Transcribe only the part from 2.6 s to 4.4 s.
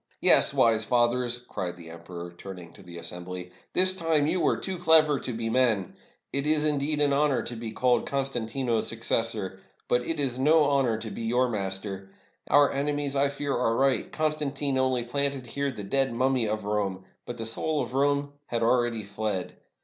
to the assembly, "this time